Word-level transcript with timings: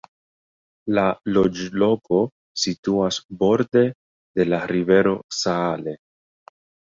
La 0.97 1.01
loĝloko 1.33 2.21
situas 2.61 3.19
borde 3.43 3.85
de 4.41 4.49
la 4.49 4.63
rivero 4.73 5.15
Saale. 5.43 5.95